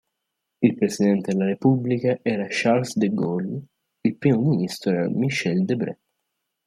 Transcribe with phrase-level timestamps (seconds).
[0.63, 3.61] Il presidente della Repubblica era Charles de Gaulle,
[4.01, 5.99] il primo ministro era Michel Debré.